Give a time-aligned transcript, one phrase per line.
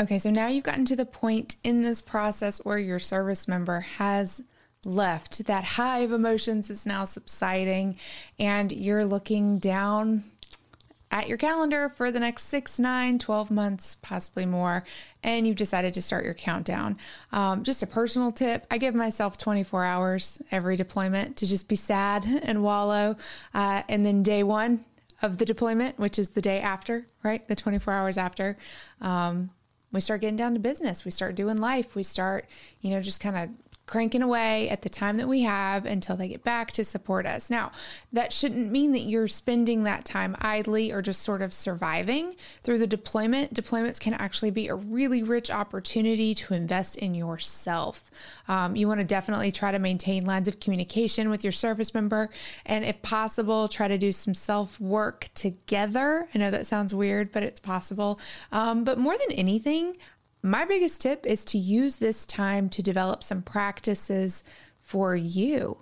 [0.00, 3.80] Okay, so now you've gotten to the point in this process where your service member
[3.80, 4.42] has
[4.84, 5.46] left.
[5.46, 7.96] That high of emotions is now subsiding,
[8.38, 10.24] and you're looking down
[11.14, 14.84] at your calendar for the next six, nine, 12 months, possibly more,
[15.22, 16.98] and you've decided to start your countdown.
[17.32, 21.76] Um, just a personal tip I give myself 24 hours every deployment to just be
[21.76, 23.16] sad and wallow.
[23.54, 24.84] Uh, and then day one,
[25.22, 27.48] of the deployment, which is the day after, right?
[27.48, 28.58] The 24 hours after.
[29.00, 29.50] Um,
[29.90, 31.04] we start getting down to business.
[31.04, 31.94] We start doing life.
[31.94, 32.46] We start,
[32.80, 36.28] you know, just kind of cranking away at the time that we have until they
[36.28, 37.50] get back to support us.
[37.50, 37.70] Now,
[38.12, 42.78] that shouldn't mean that you're spending that time idly or just sort of surviving through
[42.78, 43.52] the deployment.
[43.52, 48.10] Deployments can actually be a really rich opportunity to invest in yourself.
[48.48, 52.30] Um, you want to definitely try to maintain lines of communication with your service member,
[52.64, 56.28] and if possible, try to do some self work together.
[56.34, 58.18] I know that sounds weird, but it's possible.
[58.50, 59.96] Um, but more than anything,
[60.44, 64.44] my biggest tip is to use this time to develop some practices
[64.82, 65.78] for you.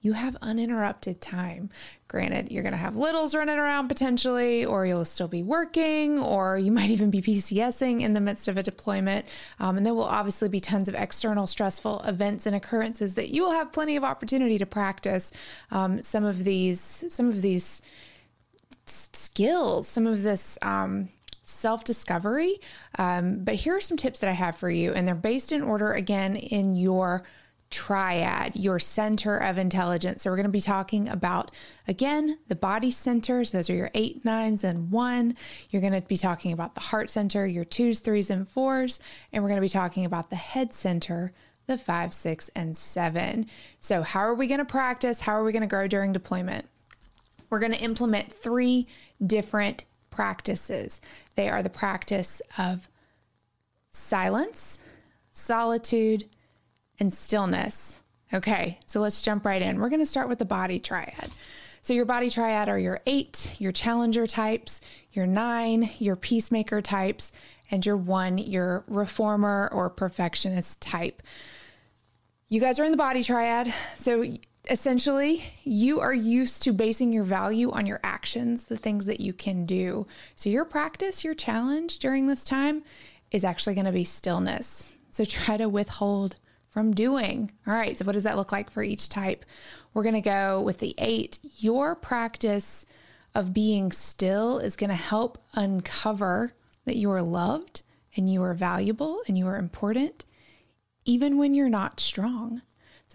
[0.00, 1.68] You have uninterrupted time.
[2.08, 6.56] Granted, you're going to have littles running around potentially, or you'll still be working, or
[6.56, 9.26] you might even be PCSing in the midst of a deployment.
[9.60, 13.42] Um, and there will obviously be tons of external stressful events and occurrences that you
[13.42, 15.30] will have plenty of opportunity to practice
[15.70, 17.82] um, some of these, some of these
[18.86, 21.10] skills, some of this um,
[21.56, 22.60] self discovery.
[22.98, 25.62] Um, but here are some tips that I have for you, and they're based in
[25.62, 27.24] order again in your
[27.70, 30.22] triad, your center of intelligence.
[30.22, 31.50] So, we're going to be talking about
[31.88, 35.36] again the body centers, those are your eight, nines, and one.
[35.70, 39.00] You're going to be talking about the heart center, your twos, threes, and fours.
[39.32, 41.32] And we're going to be talking about the head center,
[41.66, 43.46] the five, six, and seven.
[43.80, 45.20] So, how are we going to practice?
[45.20, 46.68] How are we going to grow during deployment?
[47.50, 48.86] We're going to implement three
[49.24, 49.84] different
[50.16, 51.02] practices.
[51.34, 52.88] They are the practice of
[53.92, 54.82] silence,
[55.30, 56.24] solitude,
[56.98, 58.00] and stillness.
[58.32, 59.78] Okay, so let's jump right in.
[59.78, 61.30] We're going to start with the body triad.
[61.82, 64.80] So, your body triad are your eight, your challenger types,
[65.12, 67.30] your nine, your peacemaker types,
[67.70, 71.22] and your one, your reformer or perfectionist type.
[72.48, 73.72] You guys are in the body triad.
[73.98, 74.24] So,
[74.68, 79.32] essentially, you are used to basing your value on your actions, the things that you
[79.32, 80.06] can do.
[80.34, 82.82] So, your practice, your challenge during this time
[83.30, 84.96] is actually going to be stillness.
[85.10, 86.36] So, try to withhold
[86.76, 87.50] from doing.
[87.66, 89.46] All right, so what does that look like for each type?
[89.94, 91.38] We're going to go with the eight.
[91.56, 92.84] Your practice
[93.34, 96.52] of being still is going to help uncover
[96.84, 97.80] that you are loved
[98.14, 100.26] and you are valuable and you are important,
[101.06, 102.60] even when you're not strong.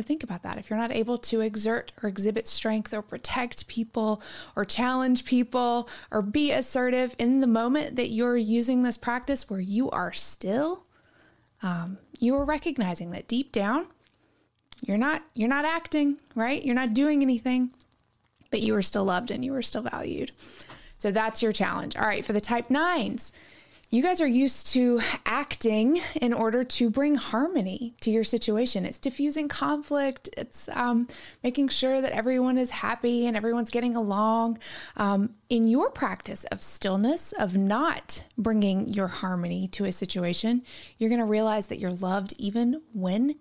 [0.00, 0.56] So think about that.
[0.56, 4.22] If you're not able to exert or exhibit strength or protect people
[4.56, 9.60] or challenge people or be assertive in the moment that you're using this practice where
[9.60, 10.86] you are still,
[11.62, 13.88] um, you are recognizing that deep down,
[14.80, 16.64] you're not you're not acting right.
[16.64, 17.68] You're not doing anything,
[18.50, 20.32] but you are still loved and you are still valued.
[20.96, 21.94] So that's your challenge.
[21.94, 23.32] All right, for the type nines
[23.90, 28.84] you guys are used to acting in order to bring harmony to your situation.
[28.84, 30.28] It's diffusing conflict.
[30.36, 31.08] It's um,
[31.42, 34.58] making sure that everyone is happy and everyone's getting along.
[34.96, 40.62] Um, in your practice of stillness, of not bringing your harmony to a situation,
[40.98, 43.34] you're going to realize that you're loved even when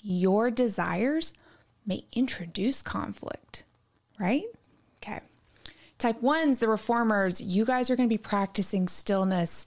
[0.00, 1.34] your desires
[1.84, 3.64] may introduce conflict,
[4.18, 4.44] right?
[5.02, 5.20] Okay.
[6.00, 9.66] Type ones, the reformers, you guys are going to be practicing stillness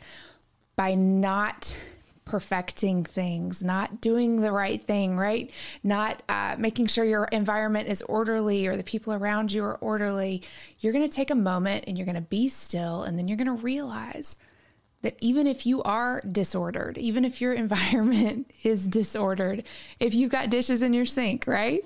[0.76, 1.78] by not
[2.26, 5.52] perfecting things, not doing the right thing, right?
[5.84, 10.42] Not uh, making sure your environment is orderly or the people around you are orderly.
[10.80, 13.38] You're going to take a moment and you're going to be still, and then you're
[13.38, 14.38] going to realize
[15.04, 19.66] that even if you are disordered, even if your environment is disordered,
[20.00, 21.86] if you've got dishes in your sink, right?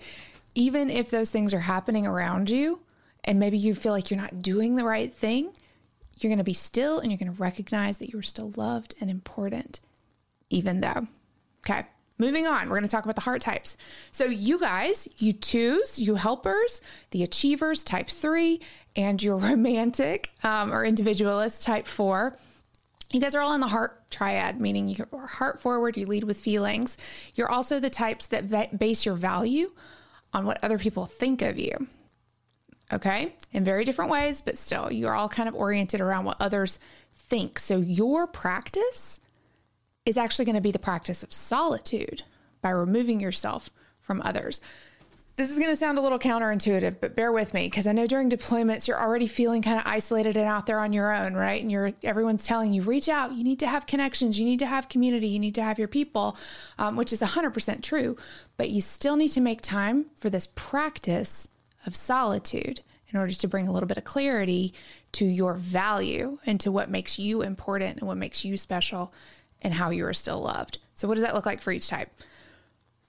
[0.55, 2.79] Even if those things are happening around you
[3.27, 5.51] and maybe you feel like you're not doing the right thing,
[6.17, 9.09] you're going to be still and you're going to recognize that you're still loved and
[9.09, 9.81] important,
[10.49, 11.07] even though.
[11.69, 11.85] Okay.
[12.17, 13.77] Moving on, we're going to talk about the heart types.
[14.11, 16.81] So, you guys, you twos, you helpers,
[17.11, 18.61] the achievers, type three,
[18.95, 22.39] and your romantic um, or individualist, type four,
[23.11, 26.39] you guys are all in the heart triad, meaning you're heart forward, you lead with
[26.39, 26.97] feelings.
[27.35, 29.71] You're also the types that base your value
[30.33, 31.87] on what other people think of you.
[32.91, 33.35] Okay?
[33.51, 36.79] In very different ways, but still, you're all kind of oriented around what others
[37.13, 37.59] think.
[37.59, 39.19] So your practice
[40.05, 42.23] is actually going to be the practice of solitude
[42.61, 43.69] by removing yourself
[43.99, 44.61] from others.
[45.35, 48.07] This is going to sound a little counterintuitive, but bear with me because I know
[48.07, 51.61] during deployments you're already feeling kind of isolated and out there on your own, right?
[51.61, 53.33] And you're everyone's telling you reach out.
[53.33, 54.39] You need to have connections.
[54.39, 55.27] You need to have community.
[55.27, 56.37] You need to have your people,
[56.79, 58.17] um, which is 100% true.
[58.55, 61.49] But you still need to make time for this practice
[61.87, 64.73] of solitude in order to bring a little bit of clarity
[65.13, 69.13] to your value and to what makes you important and what makes you special
[69.61, 70.77] and how you are still loved.
[70.95, 72.11] So, what does that look like for each type?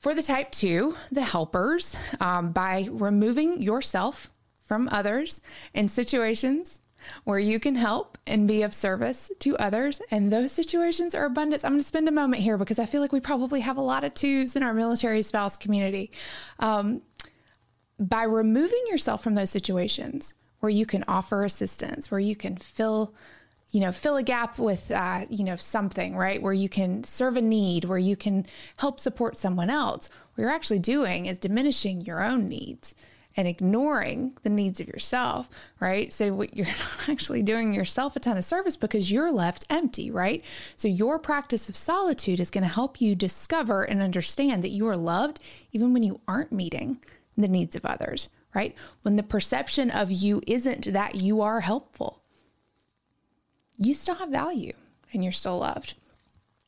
[0.00, 4.30] For the type two, the helpers, um, by removing yourself
[4.60, 5.40] from others
[5.74, 6.82] in situations
[7.24, 10.00] where you can help and be of service to others.
[10.10, 11.64] And those situations are abundance.
[11.64, 13.82] I'm going to spend a moment here because I feel like we probably have a
[13.82, 16.12] lot of twos in our military spouse community.
[16.58, 17.02] Um,
[17.98, 23.14] by removing yourself from those situations where you can offer assistance, where you can fill
[23.70, 26.40] you know fill a gap with uh, you know something right?
[26.40, 28.46] Where you can serve a need where you can
[28.78, 32.94] help support someone else what you're actually doing is diminishing your own needs
[33.36, 36.12] and ignoring the needs of yourself right?
[36.12, 36.66] So what you're
[36.98, 40.42] not actually doing yourself a ton of service because you're left empty right?
[40.76, 44.88] So your practice of solitude is going to help you discover and understand that you
[44.88, 45.40] are loved
[45.72, 47.00] even when you aren't meeting
[47.42, 52.22] the needs of others right when the perception of you isn't that you are helpful
[53.78, 54.72] you still have value
[55.12, 55.94] and you're still loved.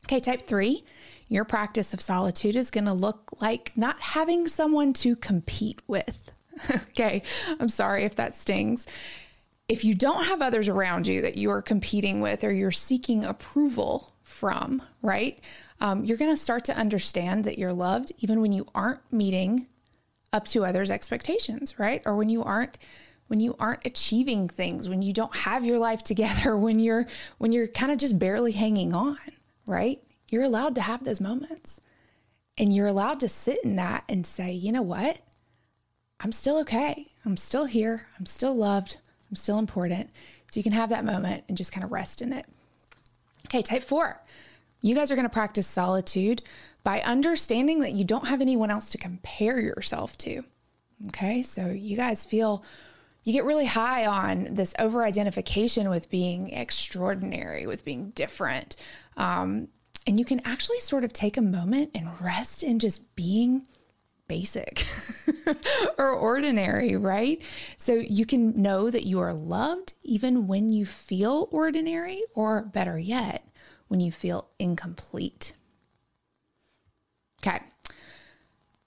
[0.06, 0.84] Okay, type three,
[1.28, 6.31] your practice of solitude is going to look like not having someone to compete with.
[6.75, 7.23] okay,
[7.58, 8.87] I'm sorry if that stings.
[9.69, 13.25] If you don't have others around you that you are competing with or you're seeking
[13.25, 15.40] approval from, right?
[15.81, 19.66] Um, you're going to start to understand that you're loved even when you aren't meeting
[20.32, 22.03] up to others' expectations, right?
[22.05, 22.79] Or when you aren't
[23.29, 27.06] when you aren't achieving things, when you don't have your life together, when you're
[27.38, 29.19] when you're kind of just barely hanging on,
[29.67, 30.03] right?
[30.29, 31.81] You're allowed to have those moments.
[32.59, 35.19] And you're allowed to sit in that and say, "You know what?
[36.19, 37.12] I'm still okay.
[37.25, 38.09] I'm still here.
[38.19, 38.97] I'm still loved.
[39.31, 40.11] I'm still important."
[40.50, 42.44] So you can have that moment and just kind of rest in it.
[43.47, 44.21] Okay, type 4.
[44.82, 46.43] You guys are going to practice solitude
[46.82, 50.44] by understanding that you don't have anyone else to compare yourself to.
[51.09, 52.65] Okay, so you guys feel
[53.25, 58.77] you get really high on this over identification with being extraordinary, with being different.
[59.17, 59.69] Um,
[60.06, 63.67] and you can actually sort of take a moment and rest in just being
[64.26, 64.85] basic
[65.99, 67.43] or ordinary, right?
[67.76, 72.99] So you can know that you are loved even when you feel ordinary, or better
[72.99, 73.44] yet,
[73.90, 75.52] when you feel incomplete.
[77.42, 77.60] Okay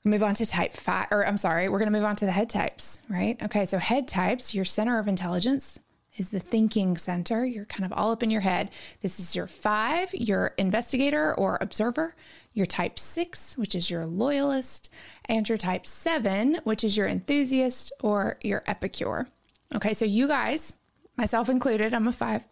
[0.03, 2.31] move on to type five, or I'm sorry, we're going to move on to the
[2.31, 3.41] head types, right?
[3.41, 5.79] Okay, so head types, your center of intelligence
[6.17, 7.45] is the thinking center.
[7.45, 8.69] You're kind of all up in your head.
[9.01, 12.15] This is your five, your investigator or observer,
[12.53, 14.89] your type six, which is your loyalist,
[15.25, 19.27] and your type seven, which is your enthusiast or your epicure.
[19.73, 20.75] Okay, so you guys,
[21.17, 22.47] myself included, I'm a five,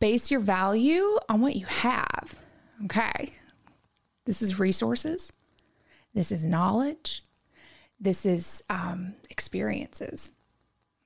[0.00, 2.34] base your value on what you have.
[2.84, 3.32] Okay,
[4.24, 5.32] this is resources
[6.16, 7.22] this is knowledge.
[8.00, 10.30] This is um, experiences.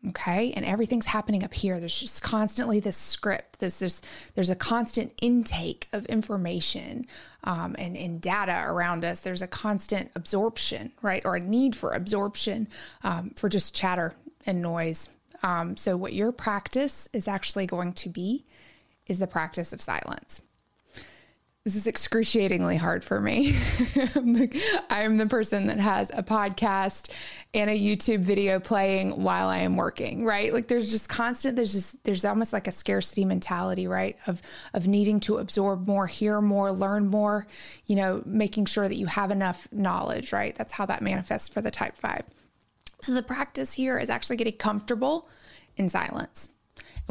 [0.08, 0.52] Okay.
[0.52, 1.78] And everything's happening up here.
[1.80, 3.58] There's just constantly this script.
[3.58, 4.00] This, there's,
[4.34, 7.06] there's a constant intake of information
[7.42, 9.20] um, and, and data around us.
[9.20, 11.22] There's a constant absorption, right?
[11.24, 12.68] Or a need for absorption
[13.02, 14.14] um, for just chatter
[14.46, 15.08] and noise.
[15.42, 18.44] Um, so, what your practice is actually going to be
[19.10, 20.40] is the practice of silence.
[21.64, 23.54] This is excruciatingly hard for me.
[24.88, 27.10] I'm the person that has a podcast
[27.52, 30.54] and a YouTube video playing while I am working, right?
[30.54, 34.16] Like there's just constant there's just there's almost like a scarcity mentality, right?
[34.26, 34.40] Of
[34.72, 37.46] of needing to absorb more, hear more, learn more,
[37.84, 40.54] you know, making sure that you have enough knowledge, right?
[40.54, 42.22] That's how that manifests for the type 5.
[43.02, 45.28] So the practice here is actually getting comfortable
[45.76, 46.50] in silence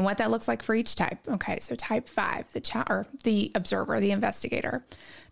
[0.00, 1.18] and what that looks like for each type.
[1.28, 4.82] Okay, so type five, the cha- or the observer, the investigator,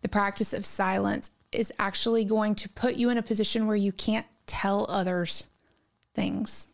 [0.03, 3.93] the practice of silence is actually going to put you in a position where you
[3.93, 5.47] can't tell others
[6.15, 6.69] things,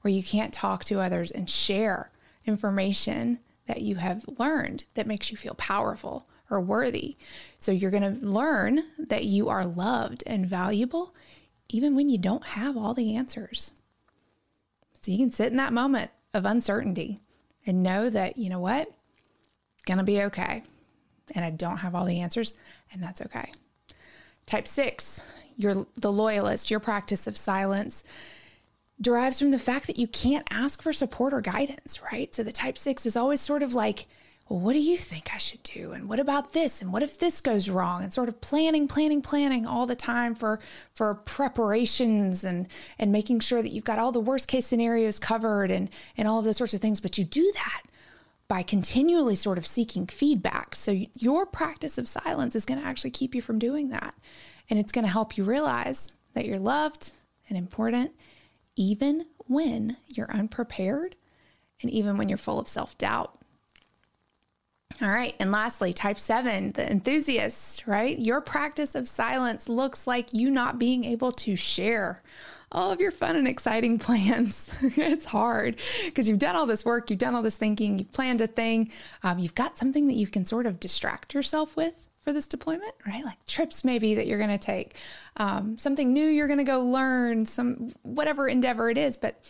[0.00, 2.10] where you can't talk to others and share
[2.46, 3.38] information
[3.68, 7.16] that you have learned that makes you feel powerful or worthy.
[7.60, 11.14] So you're going to learn that you are loved and valuable
[11.68, 13.70] even when you don't have all the answers.
[15.00, 17.20] So you can sit in that moment of uncertainty
[17.66, 18.90] and know that, you know what?
[19.86, 20.62] Gonna be okay.
[21.34, 22.52] And I don't have all the answers,
[22.92, 23.52] and that's okay.
[24.46, 25.22] Type six,
[25.56, 28.04] you're the loyalist, your practice of silence
[29.00, 32.34] derives from the fact that you can't ask for support or guidance, right?
[32.34, 34.06] So the type six is always sort of like,
[34.48, 35.92] well, what do you think I should do?
[35.92, 36.80] And what about this?
[36.80, 38.04] And what if this goes wrong?
[38.04, 40.60] And sort of planning, planning, planning all the time for
[40.94, 45.70] for preparations and and making sure that you've got all the worst case scenarios covered
[45.70, 47.00] and and all of those sorts of things.
[47.00, 47.82] But you do that
[48.48, 50.76] by continually sort of seeking feedback.
[50.76, 54.14] So your practice of silence is going to actually keep you from doing that.
[54.70, 57.10] And it's going to help you realize that you're loved
[57.48, 58.12] and important
[58.76, 61.16] even when you're unprepared
[61.82, 63.36] and even when you're full of self-doubt.
[65.02, 65.34] All right.
[65.38, 68.18] And lastly, type seven, the enthusiast, right?
[68.18, 72.22] Your practice of silence looks like you not being able to share
[72.72, 74.74] all of your fun and exciting plans.
[74.80, 78.40] it's hard because you've done all this work, you've done all this thinking, you've planned
[78.40, 78.90] a thing,
[79.22, 82.94] um, you've got something that you can sort of distract yourself with for this deployment,
[83.06, 83.24] right?
[83.24, 84.96] Like trips maybe that you're going to take,
[85.36, 89.40] um, something new you're going to go learn, some whatever endeavor it is, but